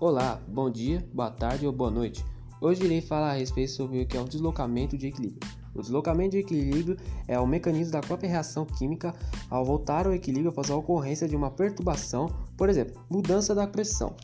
Olá, 0.00 0.40
bom 0.46 0.70
dia, 0.70 1.04
boa 1.12 1.28
tarde 1.28 1.66
ou 1.66 1.72
boa 1.72 1.90
noite. 1.90 2.24
Hoje 2.60 2.84
irei 2.84 3.00
falar 3.00 3.32
a 3.32 3.36
respeito 3.36 3.72
sobre 3.72 4.00
o 4.00 4.06
que 4.06 4.16
é 4.16 4.20
o 4.20 4.28
deslocamento 4.28 4.96
de 4.96 5.08
equilíbrio. 5.08 5.40
O 5.74 5.80
deslocamento 5.80 6.30
de 6.30 6.38
equilíbrio 6.38 6.96
é 7.26 7.36
o 7.36 7.44
mecanismo 7.44 7.94
da 7.94 8.00
própria 8.00 8.30
reação 8.30 8.64
química 8.64 9.12
ao 9.50 9.64
voltar 9.64 10.06
ao 10.06 10.14
equilíbrio 10.14 10.50
após 10.50 10.70
a 10.70 10.76
ocorrência 10.76 11.26
de 11.26 11.34
uma 11.34 11.50
perturbação, 11.50 12.28
por 12.56 12.68
exemplo, 12.68 13.04
mudança 13.10 13.56
da 13.56 13.66
pressão. 13.66 14.14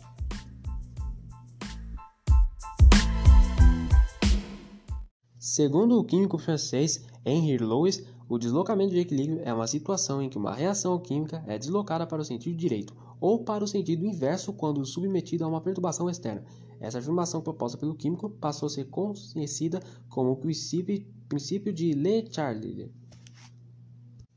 Segundo 5.56 6.00
o 6.00 6.02
químico 6.02 6.36
francês 6.36 7.04
Henri 7.24 7.58
Louis, 7.58 8.02
o 8.28 8.38
deslocamento 8.38 8.90
de 8.92 8.98
equilíbrio 8.98 9.40
é 9.44 9.54
uma 9.54 9.68
situação 9.68 10.20
em 10.20 10.28
que 10.28 10.36
uma 10.36 10.52
reação 10.52 10.98
química 10.98 11.44
é 11.46 11.56
deslocada 11.56 12.04
para 12.04 12.20
o 12.20 12.24
sentido 12.24 12.56
direito 12.56 12.92
ou 13.20 13.44
para 13.44 13.62
o 13.62 13.68
sentido 13.68 14.04
inverso 14.04 14.52
quando 14.52 14.84
submetida 14.84 15.44
a 15.44 15.48
uma 15.48 15.60
perturbação 15.60 16.10
externa. 16.10 16.44
Essa 16.80 16.98
afirmação 16.98 17.40
proposta 17.40 17.78
pelo 17.78 17.94
químico 17.94 18.30
passou 18.30 18.66
a 18.66 18.70
ser 18.70 18.88
conhecida 18.90 19.78
como 20.08 20.32
o 20.32 20.36
princípio, 20.36 21.72
de 21.72 21.92
Le 21.92 22.28
Chatelier. 22.28 22.90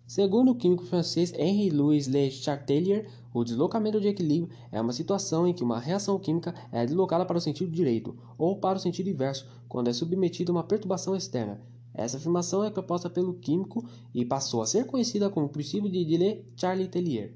Segundo 0.06 0.52
o 0.52 0.56
químico 0.56 0.86
francês 0.86 1.34
Henri-Louis 1.34 2.06
Le 2.06 2.30
Chatelier, 2.30 3.10
o 3.40 3.44
deslocamento 3.44 4.02
de 4.02 4.08
equilíbrio 4.08 4.50
é 4.72 4.82
uma 4.82 4.92
situação 4.92 5.48
em 5.48 5.54
que 5.54 5.64
uma 5.64 5.80
reação 5.80 6.18
química 6.18 6.56
é 6.72 6.84
deslocada 6.84 7.24
para 7.24 7.38
o 7.38 7.42
sentido 7.42 7.72
direito 7.72 8.18
ou 8.36 8.60
para 8.60 8.78
o 8.78 8.82
sentido 8.82 9.12
inverso 9.12 9.48
quando 9.70 9.90
é 9.90 9.94
submetida 9.94 10.52
a 10.52 10.56
uma 10.56 10.64
perturbação 10.64 11.16
externa. 11.16 11.62
Essa 11.94 12.18
afirmação 12.18 12.64
é 12.64 12.72
proposta 12.72 13.12
pelo 13.12 13.36
químico 13.36 13.88
e 14.12 14.26
passou 14.26 14.62
a 14.62 14.66
ser 14.66 14.88
conhecida 14.88 15.30
como 15.30 15.50
princípio 15.50 15.90
de 15.90 16.04
Dirac-Chatelier. 16.04 17.36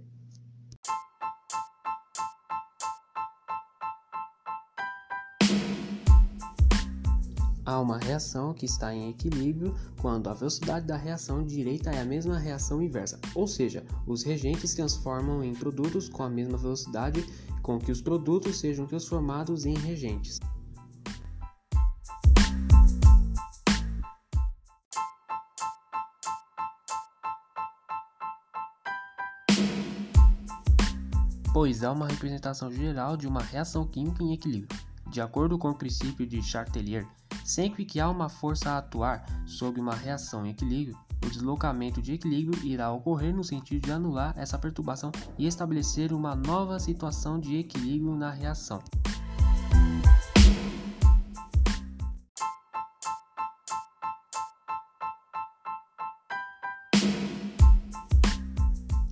Há 7.71 7.79
uma 7.79 7.97
reação 7.97 8.53
que 8.53 8.65
está 8.65 8.93
em 8.93 9.09
equilíbrio 9.09 9.73
quando 10.01 10.27
a 10.27 10.33
velocidade 10.33 10.85
da 10.85 10.97
reação 10.97 11.41
direita 11.41 11.89
é 11.89 12.01
a 12.01 12.05
mesma 12.05 12.37
reação 12.37 12.81
inversa, 12.81 13.17
ou 13.33 13.47
seja, 13.47 13.85
os 14.05 14.23
reagentes 14.23 14.71
se 14.71 14.75
transformam 14.75 15.41
em 15.41 15.55
produtos 15.55 16.09
com 16.09 16.21
a 16.21 16.29
mesma 16.29 16.57
velocidade 16.57 17.25
com 17.61 17.79
que 17.79 17.89
os 17.89 18.01
produtos 18.01 18.59
sejam 18.59 18.85
transformados 18.85 19.65
em 19.65 19.73
reagentes. 19.73 20.37
pois 31.53 31.83
é 31.83 31.89
uma 31.89 32.07
representação 32.07 32.69
geral 32.71 33.15
de 33.15 33.27
uma 33.27 33.41
reação 33.41 33.85
química 33.85 34.23
em 34.23 34.33
equilíbrio. 34.33 34.77
De 35.09 35.21
acordo 35.21 35.57
com 35.57 35.69
o 35.69 35.75
princípio 35.75 36.25
de 36.25 36.41
Chatelier, 36.41 37.05
sempre 37.51 37.83
que 37.83 37.99
há 37.99 38.09
uma 38.09 38.29
força 38.29 38.71
a 38.71 38.77
atuar 38.77 39.25
sobre 39.45 39.81
uma 39.81 39.93
reação 39.93 40.45
em 40.45 40.51
equilíbrio, 40.51 40.97
o 41.21 41.29
deslocamento 41.29 42.01
de 42.01 42.13
equilíbrio 42.13 42.65
irá 42.65 42.89
ocorrer 42.93 43.35
no 43.35 43.43
sentido 43.43 43.85
de 43.85 43.91
anular 43.91 44.33
essa 44.37 44.57
perturbação 44.57 45.11
e 45.37 45.45
estabelecer 45.45 46.13
uma 46.13 46.33
nova 46.33 46.79
situação 46.79 47.37
de 47.37 47.57
equilíbrio 47.57 48.15
na 48.15 48.31
reação. 48.31 48.81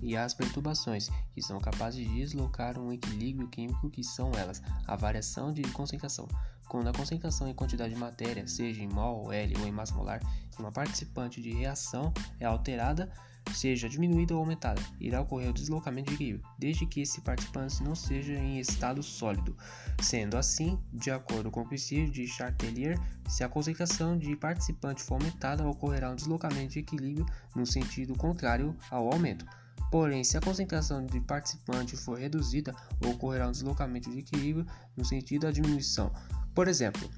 e 0.10 0.18
as 0.18 0.34
perturbações, 0.34 1.08
que 1.36 1.42
são 1.42 1.60
capazes 1.60 2.04
de 2.04 2.16
deslocar 2.16 2.80
um 2.80 2.92
equilíbrio 2.92 3.48
químico 3.48 3.92
que 3.92 4.04
são 4.04 4.32
elas, 4.34 4.60
a 4.88 4.96
variação 4.96 5.54
de 5.54 5.62
concentração. 5.72 6.28
Quando 6.70 6.88
a 6.88 6.94
concentração 6.94 7.50
e 7.50 7.54
quantidade 7.56 7.96
de 7.96 8.00
matéria, 8.00 8.48
seja 8.48 8.84
em 8.84 8.88
mol, 8.88 9.34
L 9.34 9.56
ou 9.60 9.68
em 9.68 9.72
massa 9.72 9.96
molar, 9.96 10.20
de 10.20 10.60
uma 10.60 10.72
participante 10.72 11.42
de 11.42 11.52
reação 11.52 12.14
é 12.40 12.46
alterada, 12.46 13.12
seja 13.56 13.90
diminuída 13.90 14.36
ou 14.36 14.42
aumentada, 14.42 14.80
irá 15.00 15.20
ocorrer 15.20 15.50
o 15.50 15.54
deslocamento 15.54 16.10
de 16.10 16.14
equilíbrio, 16.14 16.46
desde 16.60 16.86
que 16.86 17.02
esse 17.02 17.22
participante 17.22 17.82
não 17.82 17.96
seja 17.96 18.34
em 18.34 18.60
estado 18.60 19.02
sólido. 19.02 19.58
Sendo 20.00 20.38
assim, 20.38 20.80
de 20.94 21.10
acordo 21.10 21.50
com 21.50 21.62
o 21.62 21.68
princípio 21.68 22.12
de 22.12 22.28
Chatelier, 22.28 23.00
se 23.28 23.44
a 23.44 23.50
concentração 23.50 24.16
de 24.16 24.36
participante 24.36 25.02
for 25.02 25.16
aumentada, 25.16 25.68
ocorrerá 25.68 26.12
um 26.12 26.16
deslocamento 26.16 26.74
de 26.74 26.80
equilíbrio 26.80 27.26
no 27.56 27.66
sentido 27.66 28.16
contrário 28.16 28.78
ao 28.92 29.12
aumento. 29.12 29.44
Porém, 29.92 30.24
se 30.24 30.38
a 30.38 30.42
concentração 30.42 31.04
de 31.04 31.20
participante 31.22 31.98
for 31.98 32.20
reduzida, 32.20 32.76
ocorrerá 33.04 33.48
um 33.48 33.52
deslocamento 33.52 34.12
de 34.12 34.20
equilíbrio 34.20 34.68
no 34.96 35.04
sentido 35.04 35.48
da 35.48 35.52
diminuição. 35.52 36.12
Por 36.60 36.68
exemplo, 36.68 37.10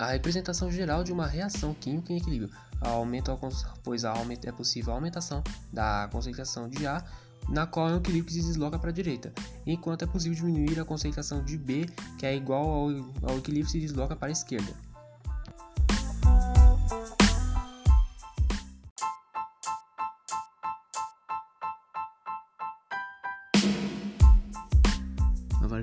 a 0.00 0.06
representação 0.06 0.68
geral 0.68 1.04
de 1.04 1.12
uma 1.12 1.28
reação 1.28 1.72
química 1.72 2.12
em 2.12 2.16
equilíbrio, 2.16 2.50
aumento, 2.80 3.38
pois 3.84 4.02
é 4.02 4.50
possível 4.50 4.92
a 4.92 4.96
aumentação 4.96 5.44
da 5.72 6.08
concentração 6.10 6.68
de 6.68 6.84
A, 6.84 7.04
na 7.48 7.68
qual 7.68 7.86
um 7.86 7.98
equilíbrio 7.98 8.34
se 8.34 8.42
desloca 8.42 8.76
para 8.76 8.90
a 8.90 8.92
direita, 8.92 9.32
enquanto 9.64 10.02
é 10.02 10.08
possível 10.08 10.34
diminuir 10.44 10.80
a 10.80 10.84
concentração 10.84 11.44
de 11.44 11.56
B, 11.56 11.88
que 12.18 12.26
é 12.26 12.34
igual 12.34 12.68
ao, 12.68 13.30
ao 13.30 13.38
equilíbrio 13.38 13.70
se 13.70 13.78
desloca 13.78 14.16
para 14.16 14.26
a 14.26 14.32
esquerda. 14.32 14.74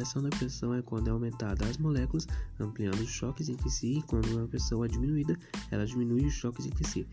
Variação 0.06 0.22
da 0.22 0.30
pressão 0.30 0.74
é 0.74 0.82
quando 0.84 1.08
é 1.08 1.12
aumentada 1.12 1.66
as 1.66 1.78
moléculas, 1.78 2.28
ampliando 2.60 3.00
os 3.00 3.10
choques 3.10 3.50
entre 3.50 3.70
si, 3.70 3.98
e 3.98 4.02
quando 4.04 4.44
a 4.44 4.48
pressão 4.48 4.86
é 4.86 4.88
diminuída, 4.88 5.36
ela 5.72 5.86
diminui 5.86 6.26
os 6.26 6.34
choques 6.34 6.66
entre 6.68 6.88
si. 6.88 7.08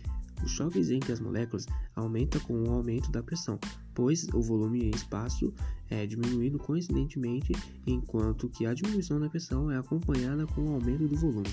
Os 0.44 0.50
choques 0.50 0.91
entre 0.91 1.12
as 1.12 1.20
moléculas 1.20 1.66
aumentam 1.97 2.41
com 2.42 2.64
o 2.64 2.70
aumento 2.70 3.10
da 3.10 3.22
pressão, 3.22 3.58
pois 3.94 4.28
o 4.34 4.42
volume 4.42 4.84
e 4.84 4.91
espaço 4.91 5.54
é 5.88 6.06
diminuído 6.06 6.58
coincidentemente, 6.58 7.53
enquanto 7.86 8.48
que 8.48 8.66
a 8.66 8.75
diminuição 8.75 9.19
da 9.19 9.30
pressão 9.30 9.70
é 9.70 9.78
acompanhada 9.78 10.47
com 10.48 10.62
o 10.62 10.74
aumento 10.74 11.09
do 11.09 11.16
volume. 11.16 11.48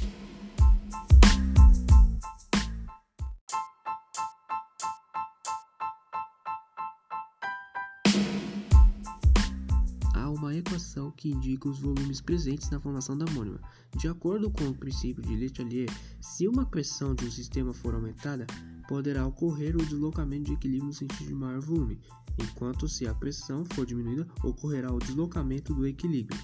Que 11.20 11.30
indica 11.30 11.68
os 11.68 11.80
volumes 11.80 12.22
presentes 12.22 12.70
na 12.70 12.80
formação 12.80 13.18
da 13.18 13.30
amônima. 13.30 13.60
De 13.98 14.08
acordo 14.08 14.50
com 14.50 14.70
o 14.70 14.74
princípio 14.74 15.22
de 15.22 15.36
Letelier, 15.36 15.90
se 16.22 16.48
uma 16.48 16.66
pressão 16.66 17.14
de 17.14 17.26
um 17.26 17.30
sistema 17.30 17.74
for 17.74 17.94
aumentada, 17.94 18.48
poderá 18.88 19.28
ocorrer 19.28 19.76
o 19.76 19.86
deslocamento 19.86 20.46
de 20.46 20.54
equilíbrio 20.54 20.88
no 20.88 20.94
sentido 20.94 21.28
de 21.28 21.36
maior 21.36 21.60
volume, 21.60 22.00
enquanto 22.42 22.88
se 22.88 23.06
a 23.06 23.14
pressão 23.14 23.66
for 23.74 23.86
diminuída, 23.86 24.26
ocorrerá 24.46 24.94
o 24.94 24.98
deslocamento 24.98 25.74
do 25.74 25.86
equilíbrio. 25.86 26.40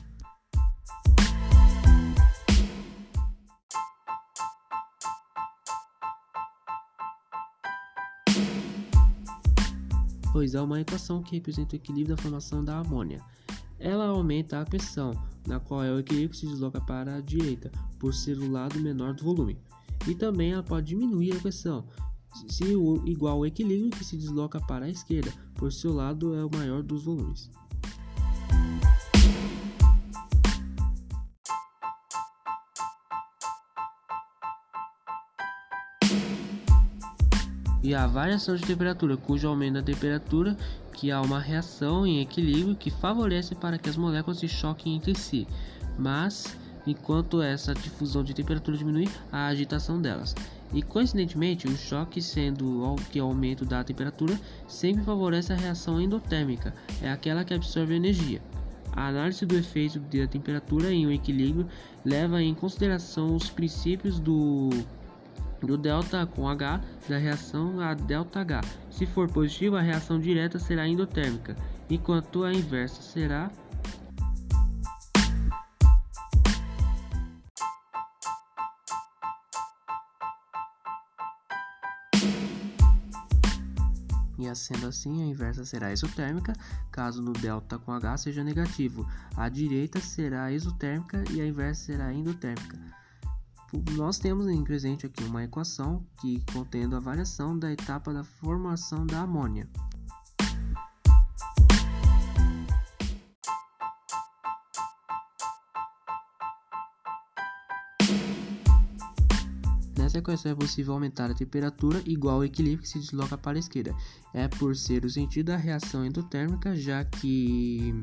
pois 10.35 10.53
há 10.53 10.61
uma 10.61 10.81
equação 10.81 11.23
que 11.23 11.37
representa 11.37 11.75
o 11.75 11.77
equilíbrio 11.77 12.13
da 12.13 12.21
formação 12.21 12.61
da 12.61 12.79
amônia. 12.79 13.23
Ela 13.85 14.07
aumenta 14.07 14.59
a 14.59 14.65
pressão, 14.65 15.11
na 15.47 15.59
qual 15.59 15.83
é 15.83 15.91
o 15.91 15.99
equilíbrio 15.99 16.35
se 16.35 16.47
desloca 16.47 16.81
para 16.81 17.17
a 17.17 17.21
direita, 17.21 17.71
por 17.99 18.15
ser 18.15 18.35
o 18.39 18.49
lado 18.49 18.79
menor 18.79 19.13
do 19.13 19.23
volume. 19.23 19.59
E 20.07 20.15
também 20.15 20.53
ela 20.53 20.63
pode 20.63 20.87
diminuir 20.87 21.33
a 21.33 21.39
pressão, 21.39 21.85
se 22.47 22.63
igual 23.05 23.35
ao 23.35 23.45
equilíbrio 23.45 23.91
que 23.91 24.03
se 24.03 24.17
desloca 24.17 24.59
para 24.59 24.85
a 24.85 24.89
esquerda, 24.89 25.31
por 25.53 25.71
seu 25.71 25.93
lado 25.93 26.33
é 26.33 26.43
o 26.43 26.49
maior 26.51 26.81
dos 26.81 27.03
volumes. 27.03 27.51
e 37.85 37.93
a 37.93 38.07
variação 38.07 38.55
de 38.55 38.63
temperatura, 38.63 39.15
cujo 39.15 39.47
aumento 39.47 39.75
da 39.75 39.83
temperatura 39.83 40.57
que 40.95 41.11
há 41.11 41.21
uma 41.21 41.39
reação 41.39 42.07
em 42.07 42.21
equilíbrio 42.21 42.75
que 42.75 42.89
favorece 42.89 43.53
para 43.53 43.77
que 43.77 43.89
as 43.89 43.97
moléculas 43.97 44.39
se 44.39 44.47
choquem 44.47 44.95
entre 44.95 45.13
si, 45.13 45.45
mas 45.97 46.57
enquanto 46.87 47.41
essa 47.41 47.73
difusão 47.73 48.23
de 48.23 48.33
temperatura 48.33 48.77
diminui 48.77 49.09
a 49.31 49.47
agitação 49.47 50.01
delas. 50.01 50.33
E 50.73 50.81
coincidentemente, 50.81 51.67
o 51.67 51.77
choque, 51.77 52.21
sendo 52.21 52.83
o 52.83 52.95
que 53.11 53.19
aumento 53.19 53.65
da 53.65 53.83
temperatura, 53.83 54.39
sempre 54.67 55.03
favorece 55.03 55.53
a 55.53 55.55
reação 55.55 56.01
endotérmica, 56.01 56.73
é 57.01 57.11
aquela 57.11 57.43
que 57.43 57.53
absorve 57.53 57.95
energia. 57.95 58.41
A 58.91 59.07
análise 59.07 59.45
do 59.45 59.57
efeito 59.57 59.99
da 59.99 60.27
temperatura 60.27 60.91
em 60.91 61.05
um 61.05 61.11
equilíbrio 61.11 61.67
leva 62.03 62.41
em 62.41 62.55
consideração 62.55 63.35
os 63.35 63.49
princípios 63.49 64.19
do 64.19 64.69
do 65.61 65.77
delta 65.77 66.25
com 66.25 66.47
H 66.47 66.81
da 67.07 67.17
reação 67.17 67.79
a 67.79 67.93
delta 67.93 68.41
H. 68.41 68.61
Se 68.89 69.05
for 69.05 69.29
positivo 69.29 69.75
a 69.75 69.81
reação 69.81 70.19
direta 70.19 70.59
será 70.59 70.87
endotérmica, 70.87 71.55
enquanto 71.89 72.43
a 72.43 72.53
inversa 72.53 73.01
será 73.01 73.49
e 84.51 84.55
sendo 84.55 84.87
assim 84.87 85.23
a 85.23 85.25
inversa 85.25 85.65
será 85.65 85.91
isotérmica, 85.91 86.53
caso 86.91 87.21
no 87.21 87.33
delta 87.33 87.77
com 87.79 87.91
H 87.91 88.17
seja 88.17 88.43
negativo. 88.43 89.07
A 89.35 89.49
direita 89.49 89.99
será 89.99 90.51
isotérmica 90.51 91.23
e 91.31 91.41
a 91.41 91.47
inversa 91.47 91.85
será 91.85 92.13
endotérmica. 92.13 92.79
Nós 93.97 94.17
temos 94.17 94.47
em 94.47 94.63
presente 94.63 95.05
aqui 95.05 95.23
uma 95.23 95.43
equação 95.43 96.05
que 96.21 96.41
contendo 96.53 96.95
a 96.95 96.99
variação 96.99 97.57
da 97.57 97.71
etapa 97.71 98.13
da 98.13 98.23
formação 98.23 99.05
da 99.05 99.21
amônia. 99.21 99.67
Nessa 109.97 110.19
equação 110.19 110.51
é 110.51 110.55
possível 110.55 110.93
aumentar 110.93 111.29
a 111.29 111.33
temperatura 111.33 112.01
igual 112.05 112.35
ao 112.35 112.45
equilíbrio 112.45 112.81
que 112.81 112.87
se 112.87 112.99
desloca 112.99 113.37
para 113.37 113.57
a 113.57 113.59
esquerda. 113.59 113.93
É 114.33 114.47
por 114.47 114.75
ser 114.75 115.03
o 115.03 115.09
sentido 115.09 115.47
da 115.47 115.57
reação 115.57 116.05
endotérmica, 116.05 116.75
já 116.75 117.03
que 117.03 117.93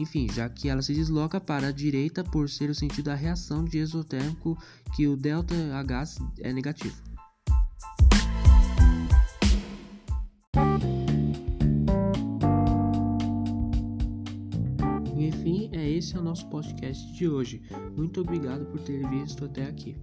enfim, 0.00 0.26
já 0.32 0.48
que 0.48 0.68
ela 0.68 0.80
se 0.80 0.94
desloca 0.94 1.38
para 1.38 1.68
a 1.68 1.72
direita 1.72 2.24
por 2.24 2.48
ser 2.48 2.70
o 2.70 2.74
sentido 2.74 3.06
da 3.06 3.14
reação 3.14 3.64
de 3.64 3.78
exotérmico 3.78 4.56
que 4.96 5.06
o 5.06 5.16
ΔH 5.16 6.18
é 6.38 6.52
negativo. 6.52 6.96
Enfim, 15.18 15.68
é 15.72 15.88
esse 15.90 16.16
o 16.16 16.22
nosso 16.22 16.48
podcast 16.48 17.12
de 17.12 17.28
hoje. 17.28 17.62
Muito 17.94 18.22
obrigado 18.22 18.64
por 18.66 18.80
ter 18.80 19.06
visto 19.10 19.44
até 19.44 19.66
aqui. 19.66 19.96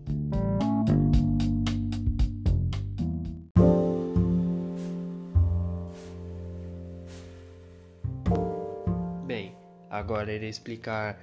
Agora 9.98 10.32
irei 10.32 10.50
explicar 10.50 11.20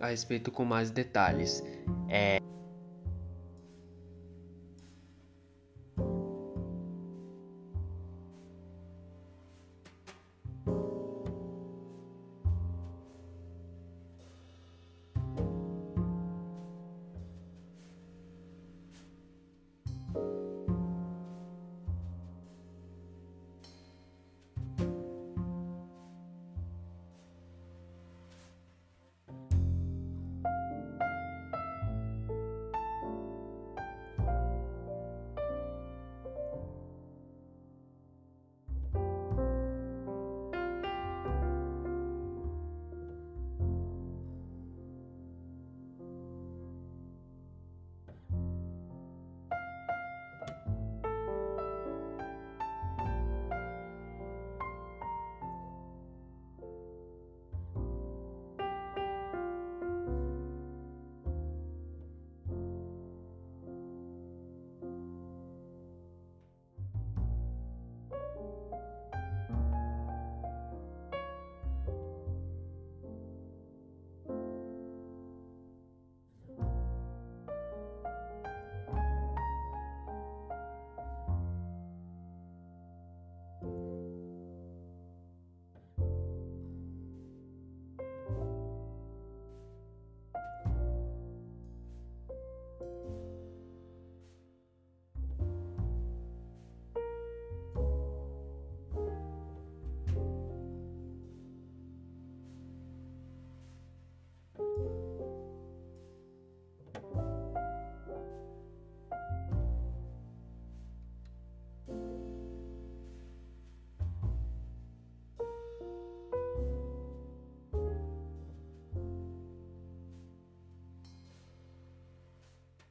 a 0.00 0.08
respeito 0.08 0.50
com 0.50 0.64
mais 0.64 0.90
detalhes. 0.90 1.62
É 2.08 2.38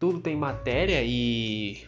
tudo 0.06 0.20
tem 0.20 0.36
matéria 0.36 1.02
e 1.04 1.80